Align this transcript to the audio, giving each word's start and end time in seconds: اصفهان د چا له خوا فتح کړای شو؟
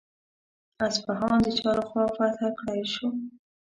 اصفهان 0.87 1.37
د 1.43 1.47
چا 1.59 1.69
له 1.77 1.83
خوا 1.89 2.05
فتح 2.15 2.47
کړای 2.57 2.81
شو؟ 2.93 3.07